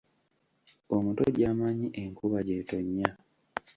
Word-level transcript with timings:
Omuto 0.95 1.23
gy'amanyi 1.35 1.87
enkuba 2.01 2.37
gy'etonnya. 2.47 3.09